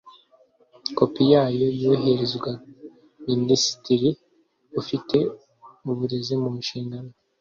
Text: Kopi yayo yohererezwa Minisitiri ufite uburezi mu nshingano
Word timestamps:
Kopi 0.97 1.23
yayo 1.31 1.67
yohererezwa 1.81 2.51
Minisitiri 3.27 4.09
ufite 4.79 5.17
uburezi 5.91 6.35
mu 6.43 6.51
nshingano 6.59 7.11